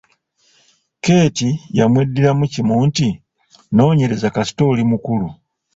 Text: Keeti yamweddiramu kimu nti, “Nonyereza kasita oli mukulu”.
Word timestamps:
Keeti 1.03 1.49
yamweddiramu 1.77 2.45
kimu 2.53 2.75
nti, 2.87 3.07
“Nonyereza 3.75 4.27
kasita 4.35 4.63
oli 4.71 4.83
mukulu”. 4.91 5.27